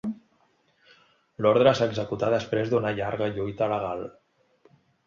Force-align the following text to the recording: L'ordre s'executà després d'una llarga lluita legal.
L'ordre 1.47 1.75
s'executà 1.81 2.33
després 2.37 2.73
d'una 2.73 2.97
llarga 3.03 3.31
lluita 3.39 3.73
legal. 3.77 4.05